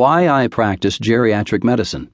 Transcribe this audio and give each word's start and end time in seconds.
Why 0.00 0.30
I 0.30 0.48
Practice 0.48 0.98
Geriatric 0.98 1.62
Medicine. 1.62 2.10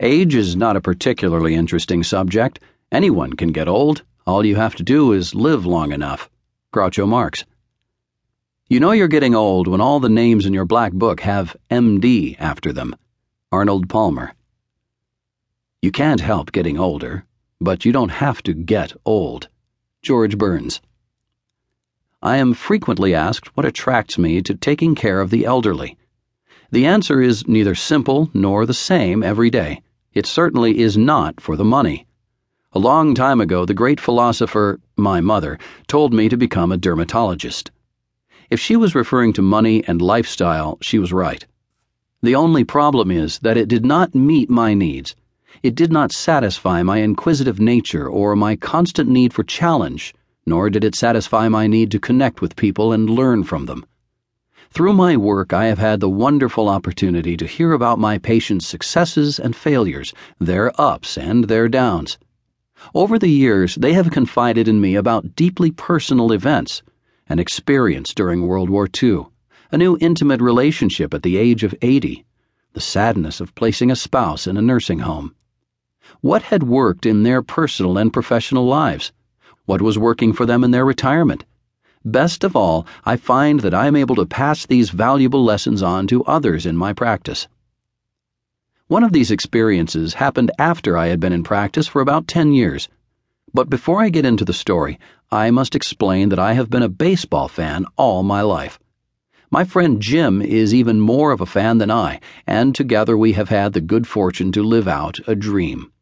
Age 0.00 0.34
is 0.34 0.56
not 0.56 0.76
a 0.76 0.80
particularly 0.80 1.54
interesting 1.54 2.02
subject. 2.02 2.58
Anyone 2.90 3.34
can 3.34 3.52
get 3.52 3.68
old. 3.68 4.02
All 4.26 4.46
you 4.46 4.56
have 4.56 4.74
to 4.76 4.82
do 4.82 5.12
is 5.12 5.34
live 5.34 5.66
long 5.66 5.92
enough. 5.92 6.30
Groucho 6.72 7.06
Marx. 7.06 7.44
You 8.66 8.80
know 8.80 8.92
you're 8.92 9.08
getting 9.08 9.34
old 9.34 9.68
when 9.68 9.82
all 9.82 10.00
the 10.00 10.08
names 10.08 10.46
in 10.46 10.54
your 10.54 10.64
black 10.64 10.94
book 10.94 11.20
have 11.20 11.54
MD 11.70 12.34
after 12.38 12.72
them. 12.72 12.96
Arnold 13.52 13.90
Palmer. 13.90 14.32
You 15.82 15.92
can't 15.92 16.22
help 16.22 16.50
getting 16.50 16.78
older, 16.78 17.26
but 17.60 17.84
you 17.84 17.92
don't 17.92 18.22
have 18.24 18.42
to 18.44 18.54
get 18.54 18.94
old. 19.04 19.48
George 20.00 20.38
Burns. 20.38 20.80
I 22.22 22.38
am 22.38 22.54
frequently 22.54 23.14
asked 23.14 23.54
what 23.54 23.66
attracts 23.66 24.16
me 24.16 24.40
to 24.40 24.54
taking 24.54 24.94
care 24.94 25.20
of 25.20 25.28
the 25.28 25.44
elderly. 25.44 25.97
The 26.70 26.84
answer 26.84 27.22
is 27.22 27.48
neither 27.48 27.74
simple 27.74 28.28
nor 28.34 28.66
the 28.66 28.74
same 28.74 29.22
every 29.22 29.48
day. 29.48 29.80
It 30.12 30.26
certainly 30.26 30.78
is 30.78 30.98
not 30.98 31.40
for 31.40 31.56
the 31.56 31.64
money. 31.64 32.06
A 32.72 32.78
long 32.78 33.14
time 33.14 33.40
ago, 33.40 33.64
the 33.64 33.72
great 33.72 33.98
philosopher, 33.98 34.78
my 34.94 35.22
mother, 35.22 35.58
told 35.86 36.12
me 36.12 36.28
to 36.28 36.36
become 36.36 36.70
a 36.70 36.76
dermatologist. 36.76 37.70
If 38.50 38.60
she 38.60 38.76
was 38.76 38.94
referring 38.94 39.32
to 39.34 39.42
money 39.42 39.82
and 39.86 40.02
lifestyle, 40.02 40.76
she 40.82 40.98
was 40.98 41.10
right. 41.10 41.46
The 42.20 42.34
only 42.34 42.64
problem 42.64 43.10
is 43.10 43.38
that 43.38 43.56
it 43.56 43.68
did 43.68 43.86
not 43.86 44.14
meet 44.14 44.50
my 44.50 44.74
needs. 44.74 45.16
It 45.62 45.74
did 45.74 45.90
not 45.90 46.12
satisfy 46.12 46.82
my 46.82 46.98
inquisitive 46.98 47.58
nature 47.58 48.06
or 48.06 48.36
my 48.36 48.56
constant 48.56 49.08
need 49.08 49.32
for 49.32 49.42
challenge, 49.42 50.14
nor 50.44 50.68
did 50.68 50.84
it 50.84 50.94
satisfy 50.94 51.48
my 51.48 51.66
need 51.66 51.90
to 51.92 51.98
connect 51.98 52.42
with 52.42 52.56
people 52.56 52.92
and 52.92 53.08
learn 53.08 53.42
from 53.42 53.64
them. 53.64 53.86
Through 54.70 54.92
my 54.92 55.16
work, 55.16 55.52
I 55.52 55.66
have 55.66 55.78
had 55.78 56.00
the 56.00 56.08
wonderful 56.08 56.68
opportunity 56.68 57.36
to 57.36 57.46
hear 57.46 57.72
about 57.72 57.98
my 57.98 58.18
patients' 58.18 58.66
successes 58.66 59.38
and 59.38 59.56
failures, 59.56 60.12
their 60.38 60.72
ups 60.80 61.16
and 61.16 61.44
their 61.44 61.68
downs. 61.68 62.18
Over 62.94 63.18
the 63.18 63.30
years, 63.30 63.74
they 63.74 63.94
have 63.94 64.10
confided 64.10 64.68
in 64.68 64.80
me 64.80 64.94
about 64.94 65.34
deeply 65.34 65.70
personal 65.70 66.32
events 66.32 66.82
an 67.28 67.38
experience 67.38 68.14
during 68.14 68.46
World 68.46 68.70
War 68.70 68.88
II, 69.02 69.26
a 69.70 69.76
new 69.76 69.98
intimate 70.00 70.40
relationship 70.40 71.12
at 71.12 71.22
the 71.22 71.36
age 71.36 71.62
of 71.62 71.74
80, 71.82 72.24
the 72.72 72.80
sadness 72.80 73.40
of 73.40 73.54
placing 73.54 73.90
a 73.90 73.96
spouse 73.96 74.46
in 74.46 74.56
a 74.56 74.62
nursing 74.62 75.00
home. 75.00 75.34
What 76.20 76.44
had 76.44 76.62
worked 76.62 77.04
in 77.04 77.22
their 77.22 77.42
personal 77.42 77.98
and 77.98 78.12
professional 78.12 78.66
lives? 78.66 79.12
What 79.66 79.82
was 79.82 79.98
working 79.98 80.32
for 80.32 80.46
them 80.46 80.64
in 80.64 80.70
their 80.70 80.86
retirement? 80.86 81.44
Best 82.10 82.42
of 82.42 82.56
all, 82.56 82.86
I 83.04 83.16
find 83.16 83.60
that 83.60 83.74
I 83.74 83.86
am 83.86 83.94
able 83.94 84.14
to 84.14 84.24
pass 84.24 84.64
these 84.64 84.88
valuable 84.88 85.44
lessons 85.44 85.82
on 85.82 86.06
to 86.06 86.24
others 86.24 86.64
in 86.64 86.74
my 86.74 86.94
practice. 86.94 87.48
One 88.86 89.04
of 89.04 89.12
these 89.12 89.30
experiences 89.30 90.14
happened 90.14 90.50
after 90.58 90.96
I 90.96 91.08
had 91.08 91.20
been 91.20 91.34
in 91.34 91.44
practice 91.44 91.86
for 91.86 92.00
about 92.00 92.26
10 92.26 92.54
years. 92.54 92.88
But 93.52 93.68
before 93.68 94.00
I 94.00 94.08
get 94.08 94.24
into 94.24 94.46
the 94.46 94.54
story, 94.54 94.98
I 95.30 95.50
must 95.50 95.74
explain 95.74 96.30
that 96.30 96.38
I 96.38 96.54
have 96.54 96.70
been 96.70 96.82
a 96.82 96.88
baseball 96.88 97.46
fan 97.46 97.84
all 97.98 98.22
my 98.22 98.40
life. 98.40 98.78
My 99.50 99.64
friend 99.64 100.00
Jim 100.00 100.40
is 100.40 100.72
even 100.72 101.00
more 101.00 101.30
of 101.30 101.42
a 101.42 101.46
fan 101.46 101.76
than 101.76 101.90
I, 101.90 102.20
and 102.46 102.74
together 102.74 103.18
we 103.18 103.34
have 103.34 103.50
had 103.50 103.74
the 103.74 103.82
good 103.82 104.06
fortune 104.06 104.50
to 104.52 104.62
live 104.62 104.88
out 104.88 105.18
a 105.26 105.34
dream. 105.34 105.92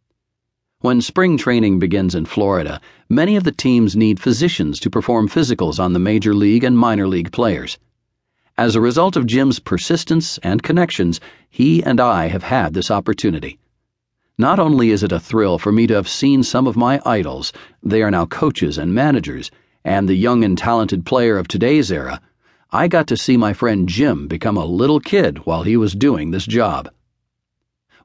When 0.86 1.00
spring 1.00 1.36
training 1.36 1.80
begins 1.80 2.14
in 2.14 2.26
Florida, 2.26 2.80
many 3.08 3.34
of 3.34 3.42
the 3.42 3.50
teams 3.50 3.96
need 3.96 4.20
physicians 4.20 4.78
to 4.78 4.88
perform 4.88 5.28
physicals 5.28 5.80
on 5.80 5.94
the 5.94 5.98
major 5.98 6.32
league 6.32 6.62
and 6.62 6.78
minor 6.78 7.08
league 7.08 7.32
players. 7.32 7.76
As 8.56 8.76
a 8.76 8.80
result 8.80 9.16
of 9.16 9.26
Jim's 9.26 9.58
persistence 9.58 10.38
and 10.44 10.62
connections, 10.62 11.18
he 11.50 11.82
and 11.82 11.98
I 11.98 12.28
have 12.28 12.44
had 12.44 12.72
this 12.72 12.88
opportunity. 12.88 13.58
Not 14.38 14.60
only 14.60 14.90
is 14.90 15.02
it 15.02 15.10
a 15.10 15.18
thrill 15.18 15.58
for 15.58 15.72
me 15.72 15.88
to 15.88 15.94
have 15.94 16.08
seen 16.08 16.44
some 16.44 16.68
of 16.68 16.76
my 16.76 17.00
idols, 17.04 17.52
they 17.82 18.00
are 18.00 18.10
now 18.12 18.24
coaches 18.24 18.78
and 18.78 18.94
managers, 18.94 19.50
and 19.84 20.08
the 20.08 20.14
young 20.14 20.44
and 20.44 20.56
talented 20.56 21.04
player 21.04 21.36
of 21.36 21.48
today's 21.48 21.90
era, 21.90 22.20
I 22.70 22.86
got 22.86 23.08
to 23.08 23.16
see 23.16 23.36
my 23.36 23.54
friend 23.54 23.88
Jim 23.88 24.28
become 24.28 24.56
a 24.56 24.64
little 24.64 25.00
kid 25.00 25.46
while 25.46 25.64
he 25.64 25.76
was 25.76 25.96
doing 25.96 26.30
this 26.30 26.46
job. 26.46 26.88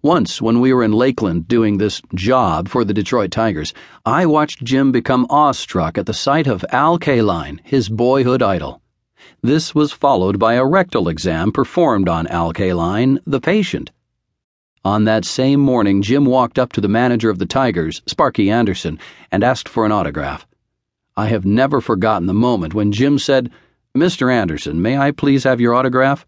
Once, 0.04 0.42
when 0.42 0.60
we 0.60 0.74
were 0.74 0.84
in 0.84 0.92
Lakeland 0.92 1.48
doing 1.48 1.78
this 1.78 2.02
job 2.16 2.68
for 2.68 2.84
the 2.84 2.94
Detroit 2.94 3.30
Tigers, 3.30 3.72
I 4.04 4.26
watched 4.26 4.64
Jim 4.64 4.92
become 4.92 5.28
awestruck 5.30 5.96
at 5.96 6.08
the 6.08 6.14
sight 6.14 6.48
of 6.48 6.66
Al 6.72 6.98
Kaline, 6.98 7.60
his 7.64 7.88
boyhood 7.88 8.42
idol. 8.42 8.82
This 9.44 9.76
was 9.76 9.92
followed 9.92 10.40
by 10.40 10.56
a 10.56 10.66
rectal 10.66 11.08
exam 11.08 11.52
performed 11.52 12.10
on 12.10 12.26
Al 12.28 12.52
Kaline, 12.52 13.20
the 13.28 13.40
patient. 13.40 13.92
On 14.84 15.04
that 15.04 15.24
same 15.24 15.60
morning, 15.60 16.02
Jim 16.02 16.26
walked 16.26 16.58
up 16.58 16.74
to 16.74 16.82
the 16.82 16.88
manager 16.88 17.30
of 17.30 17.38
the 17.38 17.46
Tigers, 17.46 18.02
Sparky 18.08 18.50
Anderson, 18.50 18.98
and 19.32 19.44
asked 19.44 19.70
for 19.70 19.86
an 19.86 19.92
autograph. 19.92 20.48
I 21.16 21.28
have 21.28 21.46
never 21.46 21.80
forgotten 21.80 22.26
the 22.26 22.34
moment 22.34 22.74
when 22.74 22.92
Jim 22.92 23.20
said, 23.20 23.52
Mr. 23.96 24.34
Anderson, 24.34 24.82
may 24.82 24.98
I 24.98 25.12
please 25.12 25.44
have 25.44 25.62
your 25.62 25.76
autograph? 25.76 26.26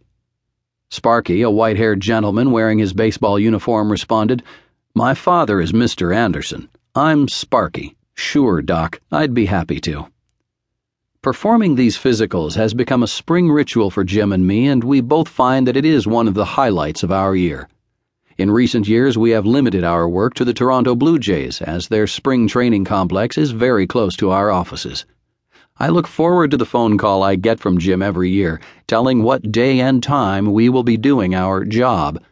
Sparky, 0.94 1.42
a 1.42 1.50
white 1.50 1.78
haired 1.78 2.02
gentleman 2.02 2.52
wearing 2.52 2.78
his 2.78 2.94
baseball 2.94 3.40
uniform, 3.40 3.92
responded, 3.92 4.44
My 4.94 5.16
father 5.16 5.60
is 5.60 5.72
Mr. 5.72 6.16
Anderson. 6.16 6.70
I'm 6.94 7.28
Sparky. 7.28 7.96
Sure, 8.14 8.62
Doc, 8.62 9.02
I'd 9.12 9.34
be 9.34 9.48
happy 9.48 9.80
to. 9.80 10.06
Performing 11.24 11.74
these 11.74 11.98
physicals 11.98 12.58
has 12.58 12.76
become 12.76 13.02
a 13.02 13.08
spring 13.08 13.50
ritual 13.50 13.90
for 13.90 14.04
Jim 14.04 14.32
and 14.32 14.46
me, 14.46 14.68
and 14.68 14.84
we 14.84 15.02
both 15.02 15.28
find 15.28 15.68
that 15.68 15.76
it 15.76 15.84
is 15.84 16.06
one 16.06 16.28
of 16.28 16.36
the 16.36 16.46
highlights 16.46 17.02
of 17.02 17.12
our 17.12 17.36
year. 17.36 17.68
In 18.38 18.52
recent 18.52 18.88
years, 18.88 19.18
we 19.18 19.32
have 19.32 19.48
limited 19.48 19.84
our 19.84 20.08
work 20.08 20.36
to 20.36 20.46
the 20.46 20.54
Toronto 20.54 20.94
Blue 20.94 21.18
Jays, 21.18 21.60
as 21.60 21.88
their 21.88 22.06
spring 22.06 22.48
training 22.48 22.86
complex 22.86 23.36
is 23.36 23.50
very 23.50 23.88
close 23.88 24.16
to 24.18 24.30
our 24.30 24.52
offices. 24.52 25.06
I 25.84 25.90
look 25.90 26.08
forward 26.08 26.50
to 26.52 26.56
the 26.56 26.66
phone 26.66 26.98
call 26.98 27.24
I 27.24 27.36
get 27.36 27.60
from 27.60 27.78
Jim 27.78 28.02
every 28.02 28.30
year, 28.30 28.62
telling 28.88 29.22
what 29.22 29.52
day 29.52 29.82
and 29.82 30.02
time 30.02 30.54
we 30.54 30.70
will 30.70 30.84
be 30.84 30.96
doing 30.96 31.36
our 31.36 31.66
job. 31.66 32.24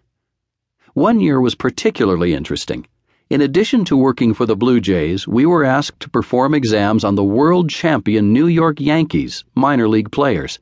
One 0.93 1.19
year 1.19 1.41
was 1.41 1.53
particularly 1.53 2.33
interesting. 2.33 2.87
In 3.29 3.41
addition 3.41 3.83
to 3.83 3.97
working 3.97 4.33
for 4.33 4.45
the 4.45 4.55
Blue 4.55 4.79
Jays, 4.79 5.27
we 5.27 5.45
were 5.45 5.65
asked 5.65 5.99
to 5.99 6.09
perform 6.09 6.53
exams 6.53 7.03
on 7.03 7.15
the 7.15 7.25
world 7.25 7.69
champion 7.69 8.31
New 8.31 8.47
York 8.47 8.79
Yankees 8.79 9.43
minor 9.53 9.89
league 9.89 10.13
players. 10.13 10.57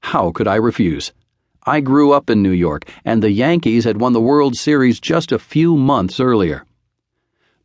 How 0.00 0.30
could 0.30 0.48
I 0.48 0.54
refuse? 0.54 1.12
I 1.66 1.80
grew 1.80 2.12
up 2.12 2.30
in 2.30 2.40
New 2.40 2.48
York, 2.48 2.88
and 3.04 3.22
the 3.22 3.30
Yankees 3.30 3.84
had 3.84 4.00
won 4.00 4.14
the 4.14 4.22
World 4.22 4.56
Series 4.56 5.00
just 5.00 5.32
a 5.32 5.38
few 5.38 5.76
months 5.76 6.18
earlier. 6.18 6.64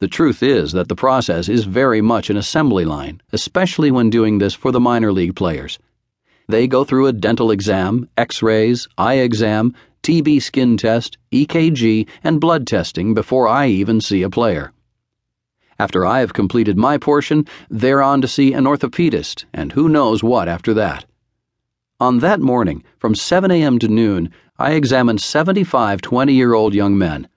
The 0.01 0.07
truth 0.07 0.41
is 0.41 0.71
that 0.71 0.87
the 0.87 0.95
process 0.95 1.47
is 1.47 1.65
very 1.65 2.01
much 2.01 2.31
an 2.31 2.35
assembly 2.35 2.85
line, 2.85 3.21
especially 3.31 3.91
when 3.91 4.09
doing 4.09 4.39
this 4.39 4.55
for 4.55 4.71
the 4.71 4.79
minor 4.79 5.13
league 5.13 5.35
players. 5.35 5.77
They 6.47 6.65
go 6.65 6.83
through 6.83 7.05
a 7.05 7.13
dental 7.13 7.51
exam, 7.51 8.09
x 8.17 8.41
rays, 8.41 8.87
eye 8.97 9.19
exam, 9.19 9.75
TB 10.01 10.41
skin 10.41 10.75
test, 10.75 11.19
EKG, 11.31 12.07
and 12.23 12.41
blood 12.41 12.65
testing 12.65 13.13
before 13.13 13.47
I 13.47 13.67
even 13.67 14.01
see 14.01 14.23
a 14.23 14.29
player. 14.31 14.73
After 15.77 16.03
I 16.03 16.21
have 16.21 16.33
completed 16.33 16.79
my 16.79 16.97
portion, 16.97 17.45
they're 17.69 18.01
on 18.01 18.21
to 18.21 18.27
see 18.27 18.53
an 18.53 18.65
orthopedist, 18.65 19.45
and 19.53 19.73
who 19.73 19.87
knows 19.87 20.23
what 20.23 20.49
after 20.49 20.73
that. 20.73 21.05
On 21.99 22.17
that 22.21 22.39
morning, 22.39 22.83
from 22.97 23.13
7 23.13 23.51
a.m. 23.51 23.77
to 23.77 23.87
noon, 23.87 24.31
I 24.57 24.71
examined 24.71 25.21
75 25.21 26.01
20 26.01 26.33
year 26.33 26.55
old 26.55 26.73
young 26.73 26.97
men 26.97 27.27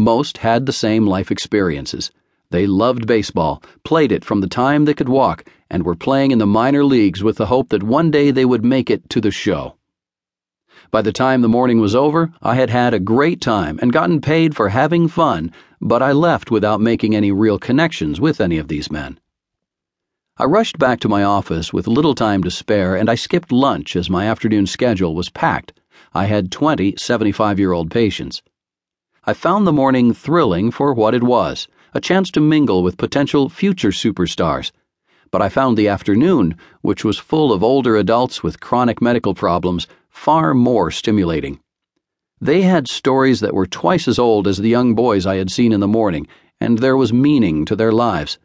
most 0.00 0.38
had 0.38 0.66
the 0.66 0.72
same 0.72 1.06
life 1.06 1.30
experiences. 1.30 2.10
They 2.50 2.66
loved 2.66 3.06
baseball, 3.06 3.62
played 3.84 4.10
it 4.10 4.24
from 4.24 4.40
the 4.40 4.48
time 4.48 4.84
they 4.84 4.94
could 4.94 5.08
walk, 5.08 5.44
and 5.70 5.84
were 5.84 5.94
playing 5.94 6.32
in 6.32 6.38
the 6.38 6.46
minor 6.46 6.84
leagues 6.84 7.22
with 7.22 7.36
the 7.36 7.46
hope 7.46 7.68
that 7.68 7.84
one 7.84 8.10
day 8.10 8.32
they 8.32 8.44
would 8.44 8.64
make 8.64 8.90
it 8.90 9.08
to 9.10 9.20
the 9.20 9.30
show. 9.30 9.76
By 10.90 11.02
the 11.02 11.12
time 11.12 11.42
the 11.42 11.48
morning 11.48 11.80
was 11.80 11.94
over, 11.94 12.32
I 12.42 12.56
had 12.56 12.70
had 12.70 12.92
a 12.92 12.98
great 12.98 13.40
time 13.40 13.78
and 13.80 13.92
gotten 13.92 14.20
paid 14.20 14.56
for 14.56 14.70
having 14.70 15.06
fun, 15.06 15.52
but 15.80 16.02
I 16.02 16.10
left 16.10 16.50
without 16.50 16.80
making 16.80 17.14
any 17.14 17.30
real 17.30 17.58
connections 17.58 18.20
with 18.20 18.40
any 18.40 18.58
of 18.58 18.66
these 18.66 18.90
men. 18.90 19.20
I 20.36 20.44
rushed 20.44 20.78
back 20.78 20.98
to 21.00 21.08
my 21.08 21.22
office 21.22 21.72
with 21.72 21.86
little 21.86 22.14
time 22.14 22.42
to 22.42 22.50
spare, 22.50 22.96
and 22.96 23.08
I 23.08 23.14
skipped 23.14 23.52
lunch 23.52 23.94
as 23.94 24.10
my 24.10 24.26
afternoon 24.26 24.66
schedule 24.66 25.14
was 25.14 25.28
packed. 25.28 25.72
I 26.12 26.24
had 26.24 26.50
20 26.50 26.94
75 26.96 27.60
year 27.60 27.72
old 27.72 27.90
patients. 27.90 28.42
I 29.24 29.34
found 29.34 29.66
the 29.66 29.72
morning 29.72 30.14
thrilling 30.14 30.70
for 30.70 30.94
what 30.94 31.14
it 31.14 31.22
was 31.22 31.68
a 31.92 32.00
chance 32.00 32.30
to 32.30 32.40
mingle 32.40 32.82
with 32.82 32.96
potential 32.96 33.50
future 33.50 33.90
superstars. 33.90 34.72
But 35.30 35.42
I 35.42 35.50
found 35.50 35.76
the 35.76 35.88
afternoon, 35.88 36.56
which 36.80 37.04
was 37.04 37.18
full 37.18 37.52
of 37.52 37.62
older 37.62 37.96
adults 37.96 38.42
with 38.42 38.60
chronic 38.60 39.02
medical 39.02 39.34
problems, 39.34 39.86
far 40.08 40.54
more 40.54 40.90
stimulating. 40.90 41.60
They 42.40 42.62
had 42.62 42.88
stories 42.88 43.40
that 43.40 43.52
were 43.52 43.66
twice 43.66 44.08
as 44.08 44.18
old 44.18 44.48
as 44.48 44.56
the 44.56 44.70
young 44.70 44.94
boys 44.94 45.26
I 45.26 45.36
had 45.36 45.50
seen 45.50 45.72
in 45.72 45.80
the 45.80 45.86
morning, 45.86 46.26
and 46.58 46.78
there 46.78 46.96
was 46.96 47.12
meaning 47.12 47.66
to 47.66 47.76
their 47.76 47.92
lives. 47.92 48.38